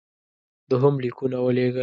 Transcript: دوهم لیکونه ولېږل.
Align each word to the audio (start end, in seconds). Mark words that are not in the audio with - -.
دوهم 0.71 0.95
لیکونه 1.03 1.37
ولېږل. 1.41 1.79